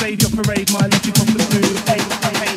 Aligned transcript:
Save 0.00 0.22
your 0.22 0.30
parade, 0.30 0.72
my 0.72 0.80
logic 0.80 1.20
off 1.20 1.26
the 1.26 1.44
blue. 1.50 1.76
Hey, 1.84 2.00
hey, 2.00 2.38
hey, 2.38 2.49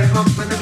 I 0.00 0.06
hump 0.06 0.38
and 0.38 0.59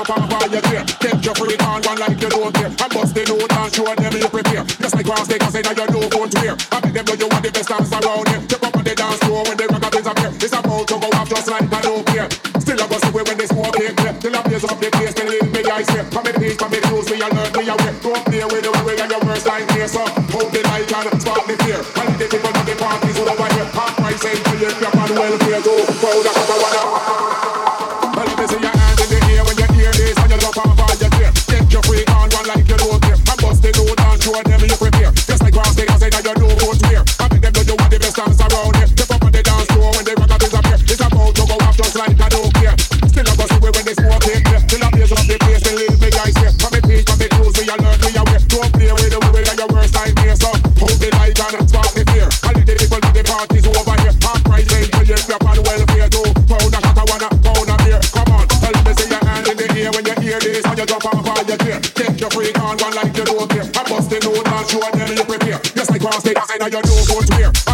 up 0.00 0.16
and 0.16 0.32
while 0.32 0.48
you 0.48 0.62
care. 0.64 0.84
Take 1.00 1.20
your 1.24 1.34
free 1.36 1.56
on 1.60 1.82
one 1.84 1.98
like 2.00 2.16
you 2.20 2.30
don't 2.32 2.52
care. 2.56 2.72
I 2.80 2.86
bust 2.88 3.12
the 3.12 3.22
note 3.28 3.52
and 3.52 3.68
show 3.68 3.84
them 3.84 4.14
you 4.16 4.28
prepare. 4.32 4.64
Just 4.80 4.94
like 4.96 5.04
cross 5.04 5.28
the 5.28 5.36
cousin 5.36 5.66
and 5.68 5.76
you 5.76 5.86
don't 5.86 6.08
know 6.08 6.24
to 6.24 6.38
wear. 6.40 6.54
I 6.72 6.80
bet 6.80 6.92
them 6.96 7.04
know 7.04 7.16
you 7.20 7.28
want 7.28 7.42
the 7.44 7.50
best 7.52 7.68
dance 7.68 7.92
around 7.92 8.28
here. 8.28 8.40
Jump 8.48 8.64
up 8.64 8.76
on 8.76 8.84
the 8.84 8.94
dance 8.96 9.20
floor 9.20 9.44
when 9.44 9.56
the 9.60 9.66
rock 9.68 9.94
is 9.94 10.06
appear. 10.08 10.30
It's 10.40 10.56
about 10.56 10.88
to 10.88 10.96
go 10.96 11.08
off 11.12 11.28
just 11.28 11.48
like 11.52 11.68
I 11.68 11.80
don't 11.84 12.04
care. 12.08 12.28
Still 12.60 12.80
I 12.80 12.86
bust 12.88 13.04
away 13.12 13.24
when 13.28 13.36
they 13.36 13.48
smoke 13.50 13.76
in 13.76 13.92
clear. 13.96 14.14
Till 14.20 14.36
I 14.36 14.40
blaze 14.40 14.64
up 14.64 14.78
the 14.80 14.88
place, 14.88 15.12
till 15.12 15.28
in 15.28 15.46
me 15.52 15.60
I 15.68 15.82
swear. 15.84 16.04
From 16.08 16.24
the 16.24 16.32
page, 16.32 16.56
from 16.56 16.70
the 16.72 16.80
news, 16.88 17.06
we 17.10 17.16
alert 17.20 17.52
me 17.52 17.62
aware. 17.68 17.94
Don't 18.00 18.22
play 18.24 18.44
with 18.48 18.64
the 18.64 18.72
way 18.86 18.96
and 18.96 19.10
your 19.12 19.22
worst 19.28 19.44
line 19.44 19.68
here. 19.76 19.88
So 19.88 20.00
hold 20.32 20.48
the 20.48 20.60
light 20.64 20.88
and 20.88 21.20
spark 21.20 21.44
the 21.44 21.56
fear. 21.60 21.80
And 22.00 22.16
the 22.16 22.24
people 22.24 22.52
from 22.56 22.64
the 22.64 22.74
parties 22.80 23.16
all 23.20 23.28
over 23.28 23.48
here. 23.52 23.68
Half 23.76 23.92
price 24.00 24.24
and 24.24 24.40
you 24.56 24.70
your 24.80 24.92
welfare. 25.12 25.60
Go 25.60 25.74
crowd 26.00 26.26
up, 26.30 26.36
I 26.40 26.56
wanna. 26.56 27.09
over 53.72 53.96
here. 54.04 54.12
I'm 54.28 54.42
price 54.44 54.68
lane 54.68 54.90
for 54.92 55.04
you, 55.04 55.16
you're 55.16 55.40
too. 56.12 56.28
Pound 56.44 56.76
a 56.76 56.80
shot, 56.84 56.98
I 56.98 57.04
wanna 57.08 57.28
pound 57.40 57.70
a 57.72 57.76
beer. 57.80 58.00
Come 58.12 58.32
on, 58.36 58.44
me 58.84 58.92
see 58.92 59.08
your 59.08 59.22
hand 59.24 59.48
in 59.48 59.56
the 59.56 59.66
air 59.80 59.90
when 59.96 60.04
you 60.04 60.16
hear 60.20 60.40
this 60.40 60.64
you 60.76 60.86
drop 60.86 61.04
your 62.20 62.30
freak 62.30 62.58
on 62.60 62.76
one 62.78 62.94
like 62.94 63.16
you 63.16 63.24
don't 63.24 63.48
care. 63.48 63.64
I 63.64 63.82
bust 63.88 64.10
the 64.10 64.20
note 64.20 64.44
and 64.44 64.68
show 64.68 64.84
you 65.16 65.24
prepare. 65.24 65.60
Just 65.72 65.90
like 65.90 66.02
know 66.58 66.66
you 66.66 66.82
don't. 66.82 67.69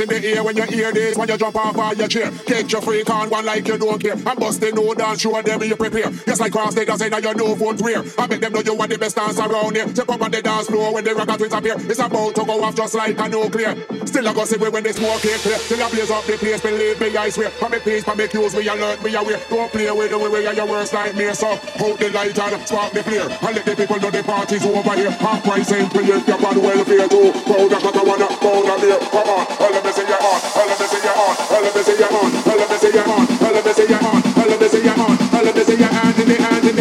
in 0.00 0.08
the 0.08 0.24
ear 0.24 0.42
when 0.42 0.56
you 0.56 0.64
hear 0.64 0.92
this. 0.92 1.16
When 1.16 1.28
you 1.28 1.36
jump 1.36 1.56
off 1.56 1.76
on 1.76 1.96
your 1.96 2.08
chair, 2.08 2.30
catch 2.46 2.72
your 2.72 2.82
freak 2.82 3.08
on 3.10 3.30
one 3.30 3.44
like 3.44 3.66
you 3.68 3.78
don't 3.78 4.00
care. 4.00 4.16
I'm 4.26 4.36
busting 4.36 4.74
no 4.74 4.94
dance, 4.94 5.20
show 5.20 5.40
them 5.42 5.62
you 5.62 5.76
prepare. 5.76 6.10
Just 6.10 6.40
like 6.40 6.52
cross 6.52 6.74
they 6.74 6.84
just 6.84 7.00
say 7.00 7.08
that 7.08 7.22
your 7.22 7.34
new 7.34 7.54
phone 7.56 7.76
wear. 7.78 8.02
I 8.18 8.26
make 8.26 8.40
them 8.40 8.52
know 8.52 8.60
you 8.60 8.74
want 8.74 8.90
the 8.90 8.98
best 8.98 9.16
dance 9.16 9.38
around 9.38 9.76
here. 9.76 9.88
Step 9.88 10.08
up 10.08 10.22
on 10.22 10.30
the 10.30 10.42
dance 10.42 10.66
floor 10.66 10.94
when 10.94 11.04
the 11.04 11.14
record 11.14 11.38
twins 11.38 11.54
appear. 11.54 11.74
It's 11.78 11.98
about 11.98 12.34
to 12.34 12.44
go 12.44 12.62
off 12.62 12.74
just 12.74 12.94
like 12.94 13.18
a 13.18 13.28
nuclear. 13.28 13.74
Still 14.06 14.28
I 14.28 14.32
go 14.32 14.44
see 14.44 14.56
when 14.58 14.82
they 14.82 14.92
smoke 14.92 15.24
it 15.24 15.40
clear. 15.40 15.58
Till 15.58 15.82
I 15.82 15.90
blaze 15.90 16.10
up 16.10 16.24
the 16.24 16.36
place, 16.36 16.60
believe 16.60 17.00
me, 17.00 17.16
I 17.16 17.28
swear. 17.30 17.50
For 17.50 17.68
me 17.68 17.78
peace, 17.78 18.04
for 18.04 18.14
me 18.14 18.28
cues, 18.28 18.54
me 18.54 18.66
alert, 18.68 19.02
me 19.02 19.14
aware. 19.14 19.40
Don't 19.50 19.70
play 19.72 19.90
with 19.90 20.10
the 20.10 20.18
way 20.18 20.42
you're 20.42 20.52
your 20.52 20.66
worst 20.66 20.92
nightmare. 20.92 21.34
So 21.34 21.56
hold 21.80 21.98
the 21.98 22.10
light 22.10 22.38
and 22.38 22.66
spark 22.66 22.92
the 22.92 23.02
flare. 23.02 23.28
And 23.28 23.56
let 23.56 23.64
the 23.64 23.74
people 23.76 23.98
know 24.00 24.10
the 24.10 24.22
party's 24.22 24.64
over 24.64 24.94
here. 24.94 25.10
Half 25.10 25.44
price 25.44 25.72
ain't 25.72 25.92
free 25.92 26.10
if 26.10 26.26
your 26.28 26.38
bad 26.38 26.56
welfare 26.56 27.08
too. 27.08 27.32
Powder, 27.44 27.80
cut 27.80 27.96
I 27.96 28.02
wanna, 28.04 28.28
powder 28.40 28.76
beer. 28.80 28.98
Come 29.10 29.28
on, 29.28 29.44
all 29.58 29.70
let 29.72 29.84
me 29.84 29.92
see 29.92 30.06
your 30.06 30.20
heart, 30.20 30.42
all 30.56 30.66
let 30.66 30.78
me 30.80 30.86
see 30.86 31.02
your 31.02 31.16
heart, 31.16 31.36
all 31.50 31.62
let 31.62 31.74
me 31.74 31.82
see 31.82 31.98
your 31.98 32.10
hand, 32.10 32.32
all 32.46 32.56
let 32.56 32.70
me 32.70 32.76
see 32.78 32.92
your 32.94 33.04
hand, 33.04 33.28
all 33.40 33.52
let 33.52 33.64
me 33.66 33.72
see 33.74 33.86
your 33.90 34.00
hand, 34.00 34.22
all 34.38 34.46
let 34.46 34.60
me 34.60 34.68
see 34.68 34.84
your 34.84 34.94
heart, 34.94 35.34
all 35.34 35.44
let 35.44 35.56
me 35.56 35.70
your 35.80 35.88
hand 35.88 36.18
in 36.20 36.28
the 36.28 36.36
hand 36.36 36.64
in 36.68 36.76
the 36.76 36.79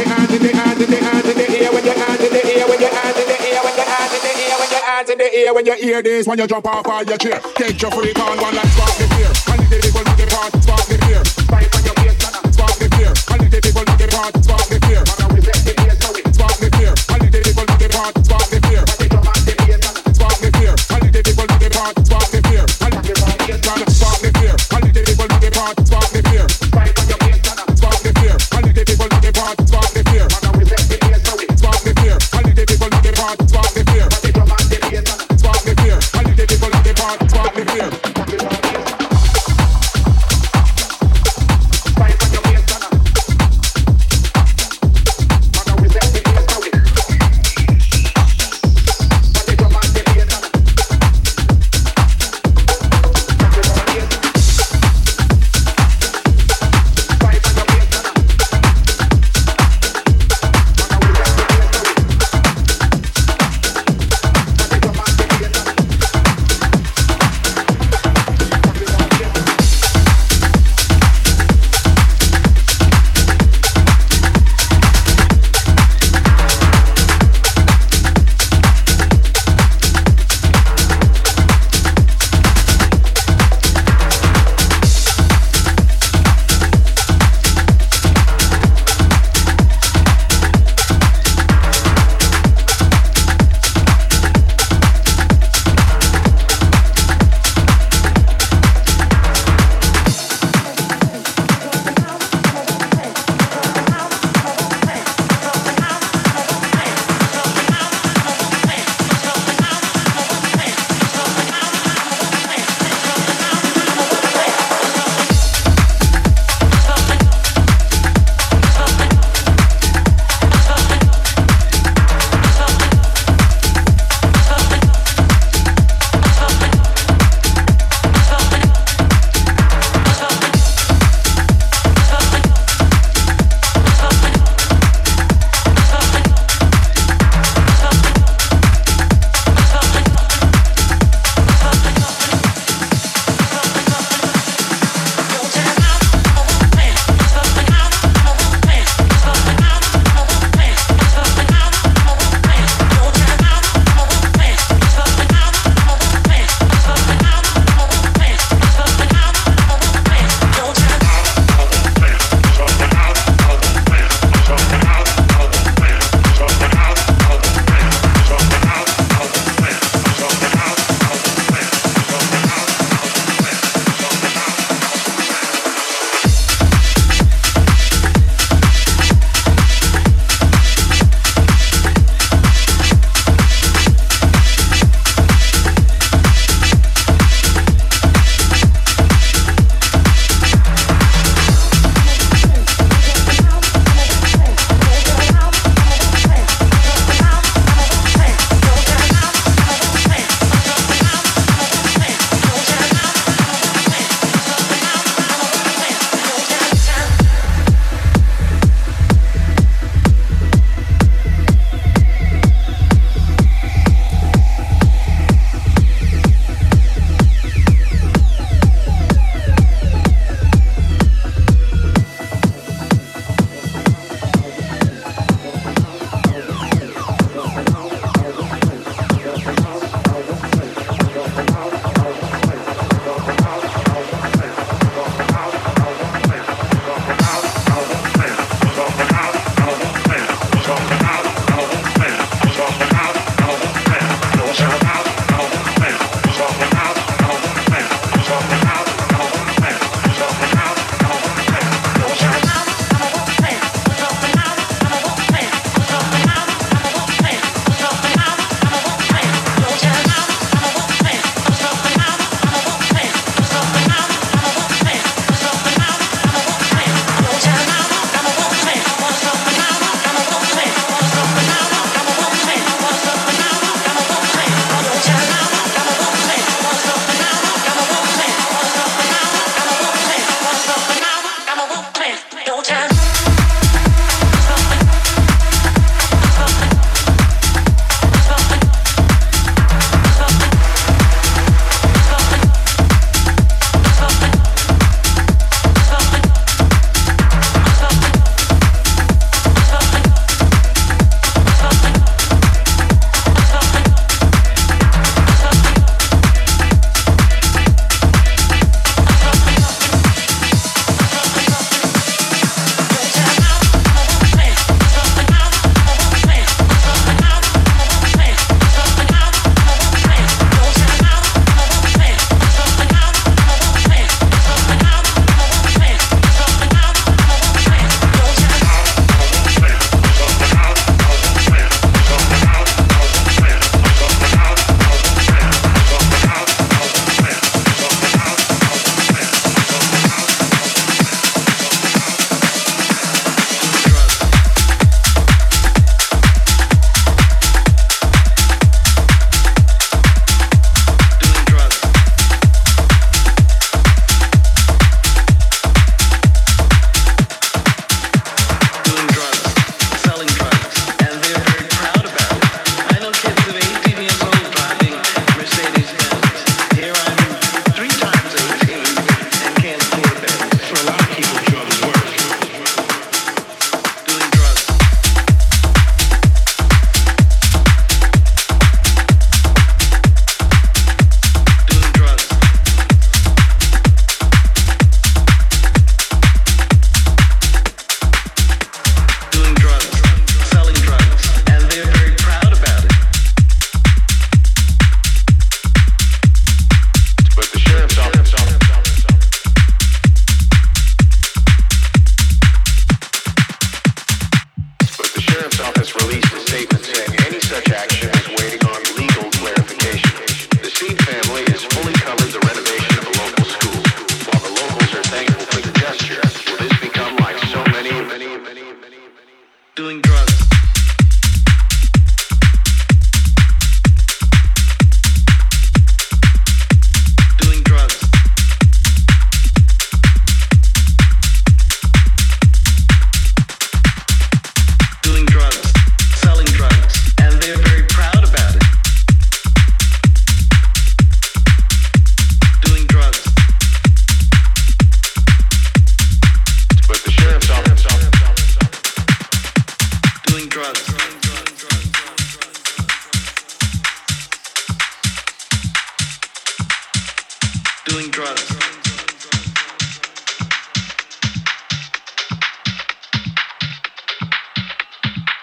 hands 5.00 5.10
in 5.10 5.18
the 5.18 5.30
ear 5.40 5.54
when 5.54 5.66
you 5.66 5.76
hear 5.76 6.02
this 6.02 6.28
when 6.28 6.38
you 6.38 6.46
jump 6.46 6.66
off 6.68 6.86
of 6.86 7.08
your 7.08 7.18
chair. 7.18 7.40
Take 7.56 7.82
your 7.82 7.92
freak 7.92 8.20
on 8.20 8.36
one 8.38 8.56
like 8.56 8.68
spark 8.76 8.94
the 9.00 9.08
fear. 9.16 9.32
And 9.48 9.62
the 9.72 9.78
people 9.80 10.04
look 10.04 10.20
at 10.20 10.30
part 10.30 10.52
spark 10.64 10.84
the 10.92 10.98
fear. 11.08 11.24
Fight 11.48 11.70
on 11.76 11.84
your 11.88 11.96
face, 11.96 12.20
spark 12.52 12.76
the 12.80 12.88
fear. 12.96 13.12
And 13.32 13.40
the 13.48 13.60
people 13.64 13.84
look 13.88 14.02
at 14.04 14.12
part 14.12 14.34
spark 14.44 14.66
the 14.68 14.78
fear. 14.84 15.04
Spark 16.36 16.56
the 16.60 16.68
fear. 16.76 16.94
And 17.16 17.22
the 17.32 17.40
people 17.40 17.64
look 17.64 17.80
at 17.80 17.92
part 17.96 18.14
spark 18.28 18.46
the 18.52 18.60
fear. 18.68 18.84
Spark 20.12 20.36
the 20.44 20.50
fear. 20.60 20.76
And 20.92 21.04
the 21.16 21.20
people 21.24 21.46
look 21.48 21.64
at 21.64 21.72
part 21.72 21.96
spark 22.04 22.28
the 22.28 22.40
fear. 22.44 22.66
Spark 22.68 24.20
the 24.20 24.30
fear. 24.36 24.56
And 24.76 24.84
the 24.84 25.02
people 25.08 25.28
look 25.32 25.44
at 25.48 25.54
part 25.56 25.76
spark 25.88 26.10
the 26.12 26.22
fear. 26.28 26.69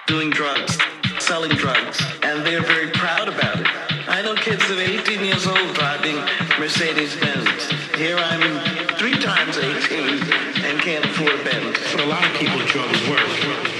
doing 0.06 0.30
drugs, 0.30 0.78
selling 1.18 1.50
drugs, 1.52 2.00
and 2.22 2.46
they're 2.46 2.62
very 2.62 2.90
proud 2.92 3.28
about 3.28 3.60
it. 3.60 3.66
I 4.08 4.22
know 4.22 4.34
kids 4.34 4.66
that 4.68 4.78
are 4.78 4.80
18 4.80 5.24
years 5.24 5.46
old 5.46 5.74
driving 5.74 6.16
Mercedes 6.60 7.16
Benz. 7.16 7.48
Here 7.96 8.16
I'm 8.16 8.40
three 8.96 9.18
times 9.18 9.58
18 9.58 9.66
and 10.64 10.80
can't 10.80 11.04
afford 11.04 11.32
a 11.32 11.44
Benz. 11.44 11.76
For 11.78 12.02
a 12.02 12.06
lot 12.06 12.24
of 12.24 12.32
people, 12.38 12.58
drugs 12.66 13.08
work. 13.08 13.75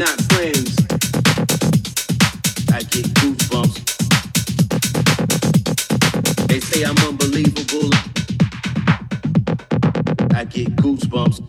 not 0.00 0.18
friends, 0.32 0.76
I 2.72 2.80
get 2.88 3.04
goosebumps. 3.20 3.76
They 6.48 6.60
say 6.60 6.84
I'm 6.84 6.96
unbelievable. 7.06 7.90
I 10.34 10.44
get 10.44 10.74
goosebumps. 10.76 11.46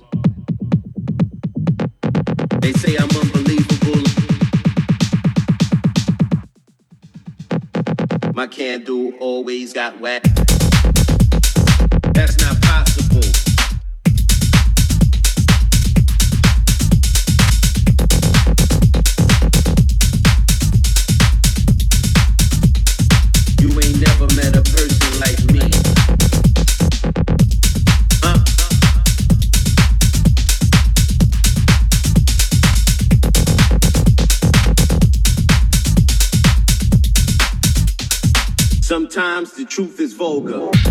They 2.60 2.73
say 2.73 2.98
I'm 2.98 3.10
unbelievable. 3.22 4.02
My 8.34 8.48
can 8.48 8.84
always 9.22 9.72
got 9.72 9.98
wet. 10.02 10.41
truth 39.72 40.02
is 40.02 40.11
vulgar. 40.11 40.91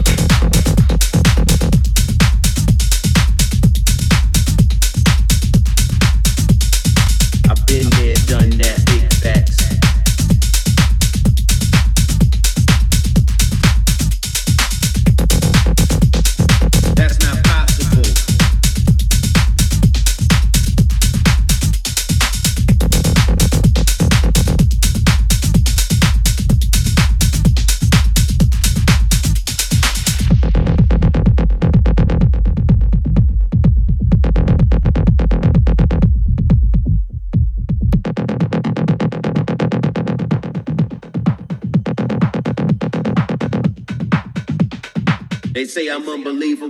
say 45.71 45.89
I'm 45.89 46.09
unbelievable. 46.09 46.70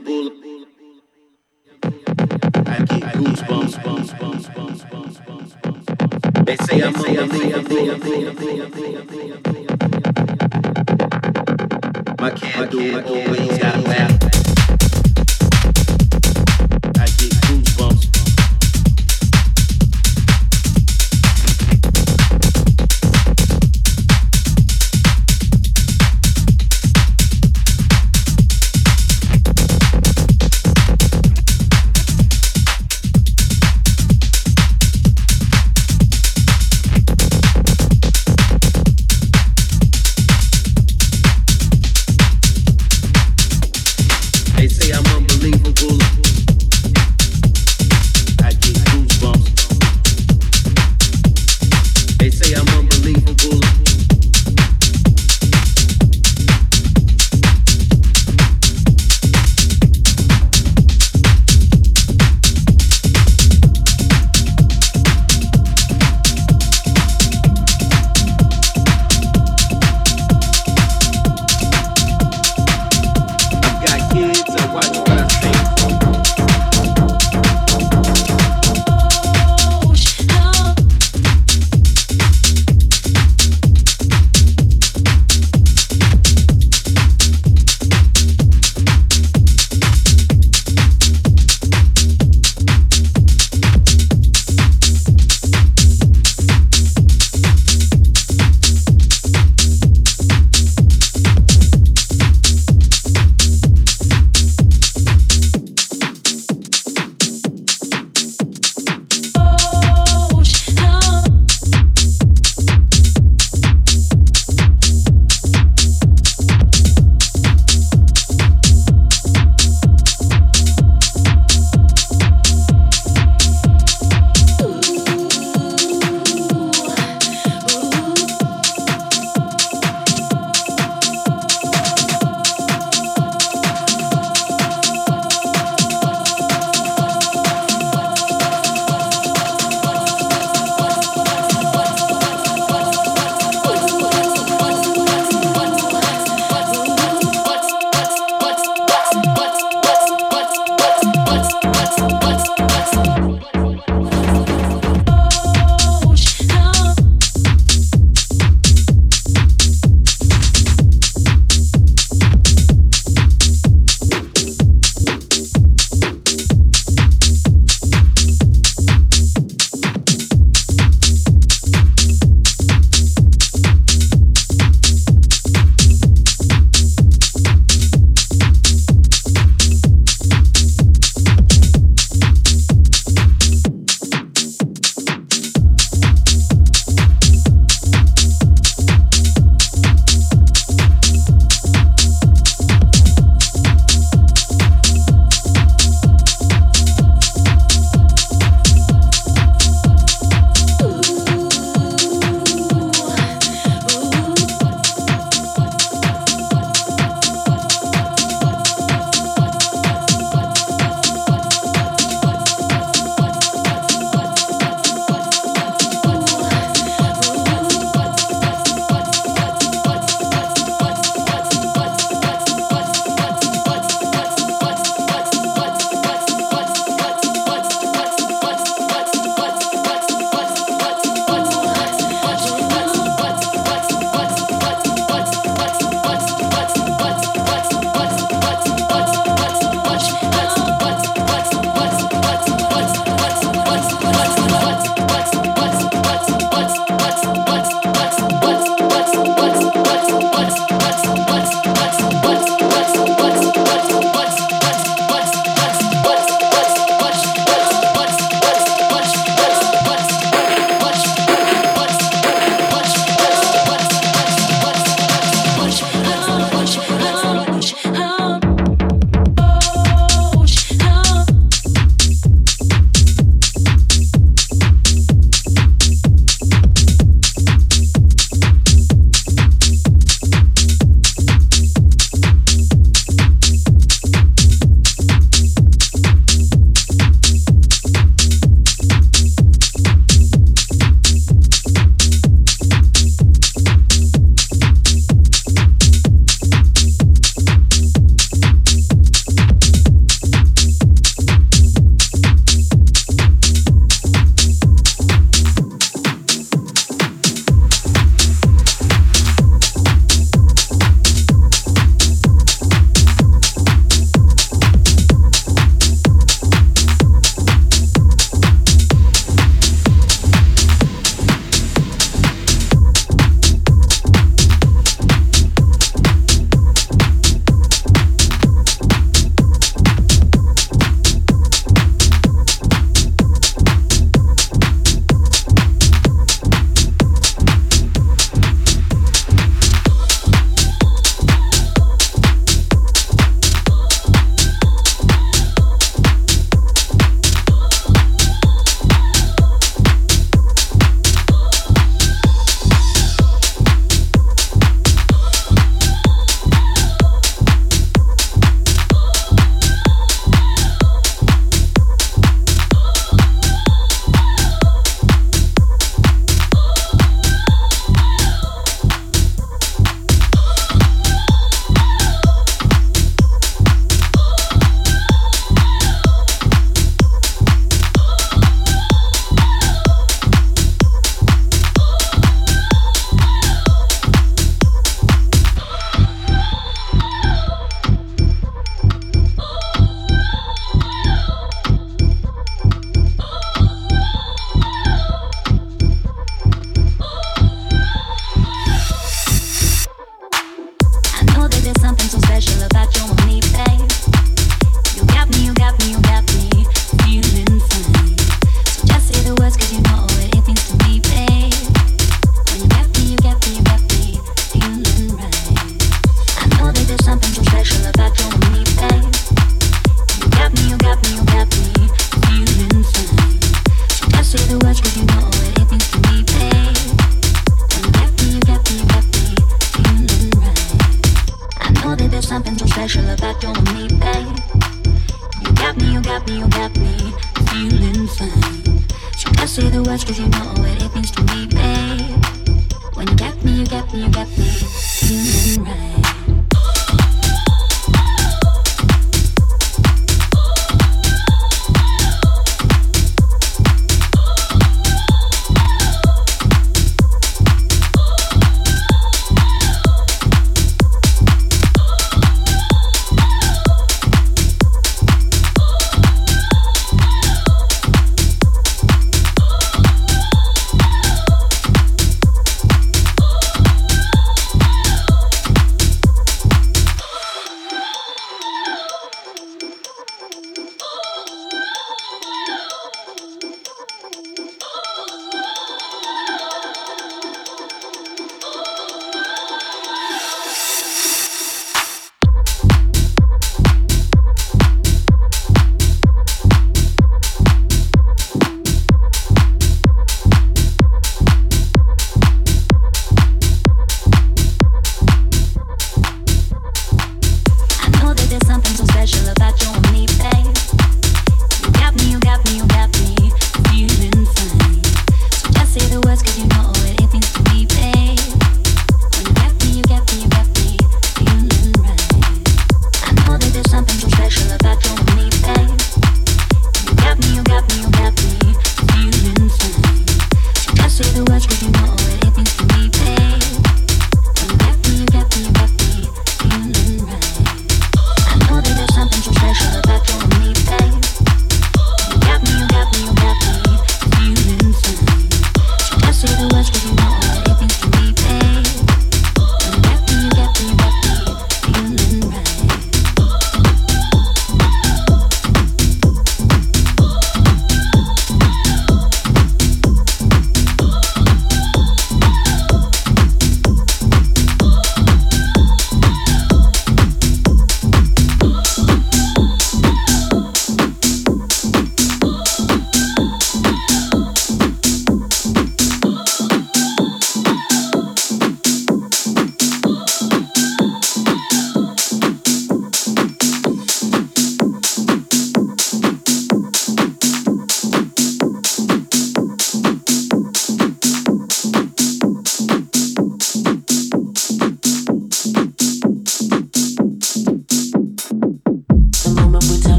What? 74.72 75.09